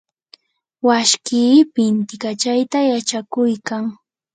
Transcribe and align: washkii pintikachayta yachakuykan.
washkii 0.87 1.55
pintikachayta 1.73 2.77
yachakuykan. 2.91 3.83